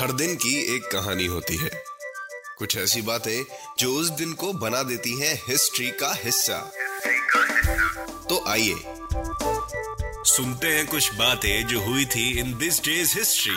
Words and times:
हर 0.00 0.12
दिन 0.12 0.34
की 0.34 0.76
एक 0.76 0.82
कहानी 0.82 1.26
होती 1.26 1.56
है। 1.56 1.70
कुछ 2.58 2.76
ऐसी 2.76 3.02
बातें 3.02 3.44
जो 3.78 3.92
उस 3.92 4.08
दिन 4.10 4.32
को 4.32 4.52
बना 4.52 4.82
देती 4.82 5.20
हैं 5.20 5.34
हिस्ट्री 5.48 5.90
का 5.90 6.12
हिस्सा। 6.24 6.58
तो 8.28 8.44
आइए 8.48 8.74
सुनते 10.24 10.66
हैं 10.66 10.86
कुछ 10.86 11.14
बातें 11.14 11.66
जो 11.66 11.80
हुई 11.80 12.04
थी 12.04 12.38
in 12.38 12.58
this 12.58 12.80
days 12.80 13.18
history! 13.18 13.56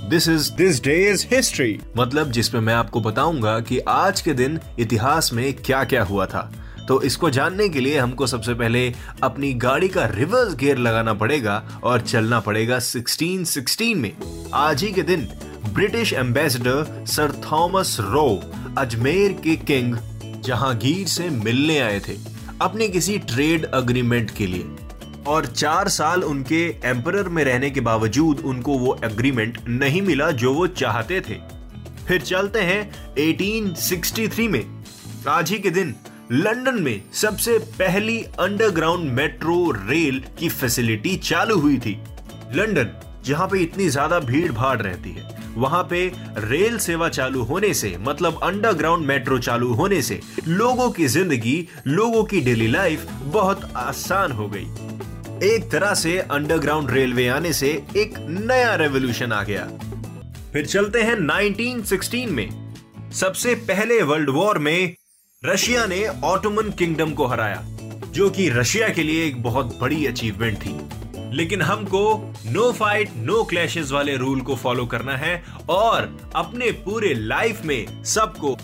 This 0.00 0.28
is 0.28 0.52
this 0.52 0.80
day 0.80 1.10
is 1.10 1.26
history 1.26 1.80
मतलब 1.96 2.30
जिसमें 2.30 2.60
मैं 2.60 2.74
आपको 2.74 3.00
बताऊँगा 3.00 3.60
कि 3.60 3.78
आज 3.78 4.20
के 4.20 4.32
दिन 4.32 4.60
इतिहास 4.78 5.32
में 5.32 5.54
क्या 5.54 5.84
क्या 5.84 6.04
हुआ 6.04 6.26
था। 6.26 6.52
तो 6.88 7.02
इसको 7.02 7.30
जानने 7.30 7.68
के 7.68 7.80
लिए 7.80 7.98
हमको 7.98 8.26
सबसे 8.26 8.54
पहले 8.54 8.94
अपनी 9.22 9.52
गाड़ी 9.54 9.88
का 9.88 10.04
रिवर्स 10.04 10.54
गियर 10.54 10.78
लगाना 10.78 11.14
पड़ेगा 11.14 11.80
और 11.82 12.00
चलना 12.00 12.40
पड़ेगा 12.40 12.78
1616 12.78 13.94
में। 13.94 14.12
आज 14.54 14.82
ही 14.82 14.92
के 14.92 15.02
दिन 15.02 15.28
British 15.74 16.12
ambassador 16.12 17.04
sir 17.06 17.32
Thomas 17.52 17.96
Roe, 18.00 18.52
Ajmer 18.78 19.32
के 19.32 19.56
किंग, 19.56 19.96
जहांगीर 20.44 21.06
से 21.06 21.28
मिलने 21.28 21.78
आए 21.78 22.00
थे, 22.00 22.16
अपने 22.60 22.88
किसी 22.88 23.18
ट्रेड 23.18 23.64
अग्रीमेंट 23.64 24.30
के 24.30 24.46
लिए। 24.46 24.64
और 25.26 25.46
चार 25.46 25.88
साल 25.88 26.22
उनके 26.24 26.64
एम्पर 26.84 27.28
में 27.28 27.44
रहने 27.44 27.70
के 27.70 27.80
बावजूद 27.80 28.38
उनको 28.38 28.78
वो 28.78 29.00
एग्रीमेंट 29.04 29.58
नहीं 29.68 30.02
मिला 30.02 30.30
जो 30.30 30.54
वो 30.54 30.66
चाहते 30.66 31.20
थे। 31.20 31.34
फिर 32.08 32.20
चलते 32.20 32.60
हैं 32.60 33.14
1863 33.14 34.48
में। 34.48 34.84
आज 35.28 35.50
ही 35.50 35.58
के 35.58 35.70
दिन 35.70 35.94
लंदन 36.32 36.82
में 36.82 37.00
सबसे 37.12 37.58
पहली 37.78 38.22
अंडरग्राउंड 38.40 39.10
मेट्रो 39.12 39.70
रेल 39.70 40.22
की 40.38 40.48
फैसिलिटी 40.48 41.14
चालू 41.16 41.58
हुई 41.60 41.78
थी। 41.78 41.92
लंदन, 42.54 42.90
जहाँ 43.24 43.46
पे 43.48 43.58
इतनी 43.58 43.88
ज़्यादा 43.88 44.18
भीड़ 44.20 44.50
भाड़ 44.52 44.80
रहती 44.82 45.10
है। 45.10 45.54
वहाँ 45.56 45.82
पे 45.90 46.04
रेल 46.38 46.76
सेवा 46.78 47.08
चालू 47.08 47.42
होने 47.42 47.72
से 47.74 47.96
मतलब 48.00 48.40
अंडरग्राउंड 48.42 49.06
मेट्रो 49.06 49.38
चालू 49.38 49.72
होने 49.74 50.02
से, 50.02 50.20
लोगों 50.48 50.90
की 50.90 51.06
ज़िंदगी, 51.06 51.66
लोगों 51.86 52.22
की 52.24 52.40
डेली 52.40 52.68
लाइफ 52.68 53.06
बहुत 53.32 53.70
आसान 53.76 54.32
हो 54.32 54.48
गई। 54.48 55.48
एक 55.48 55.70
तरह 55.72 55.94
से 55.94 56.18
अंडरग्राउंड 56.18 56.90
रेलवे 56.90 57.28
आने 57.28 57.52
से 57.52 57.70
एक 57.96 58.18
नया 58.28 58.74
रेवोल्यूशन 58.74 59.32
आ 59.32 59.42
गया। 59.42 59.68
फिर 60.52 60.66
चलते 60.66 61.02
हैं 61.02 61.16
1916 61.18 62.30
में। 62.30 62.48
सबसे 63.14 63.54
पहले 63.68 64.02
वर्ल्ड 64.02 64.30
वॉर 64.30 64.58
में 64.58 64.94
रशिया 65.44 65.84
ने 65.86 66.06
ऑटोमन 66.24 66.70
किंगडम 66.70 67.10
को 67.10 67.26
हराया, 67.26 67.62
जो 68.10 68.28
कि 68.30 68.48
रशिया 68.48 68.88
के 68.88 69.02
लिए 69.02 69.26
एक 69.26 69.42
बहुत 69.42 69.78
बड़ी 69.80 70.06
अचीवमेंट 70.06 70.56
थी। 70.58 71.36
लेकिन 71.36 71.62
हमको 71.62 72.00
नो 72.46 72.72
फाइट 72.72 73.10
नो 73.16 73.44
क्लैशेस 73.44 73.90
वाले 73.92 74.16
रूल 74.16 74.40
को 74.40 74.56
फॉलो 74.56 74.86
करना 74.86 75.16
है 75.16 75.42
और 75.68 76.32
अपने 76.34 76.70
पूरे 76.84 77.14
लाइफ 77.14 77.64
में 77.64 78.04
सबको 78.04 78.56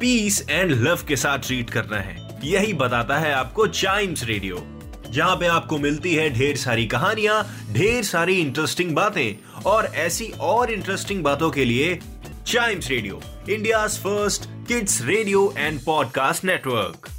पीस 0.00 0.44
एंड 0.50 0.70
लव 0.70 1.04
के 1.08 1.16
साथ 1.16 1.38
ट्रीट 1.38 1.70
करना 1.70 1.96
है। 1.96 2.16
यही 2.44 2.72
बताता 2.72 3.18
है 3.18 3.32
आपको 3.32 3.66
चाइम्स 3.66 4.24
रेडियो 4.24 4.64
जहाँ 5.10 5.36
पे 5.36 5.46
आपको 5.46 5.78
मिलती 5.78 6.14
है 6.14 6.28
ढेर 6.30 6.56
सारी 6.56 6.86
कहानियाँ, 6.86 7.66
ढेर 7.72 8.02
सारी 8.04 8.34
इंटरेस्टिंग 8.34 8.94
बातें 8.94 9.62
और 9.62 9.86
ऐसी 9.86 10.32
और 10.40 10.70
इंटरेस्टिंग 10.70 11.22
बातों 11.24 11.50
के 11.50 11.64
लिए 11.64 11.98
Chimes 12.44 12.90
Radio, 12.90 13.20
India's 13.46 13.96
first 13.96 14.48
kids 14.66 15.04
radio 15.06 15.52
and 15.52 15.78
podcast 15.80 16.42
network. 16.44 17.11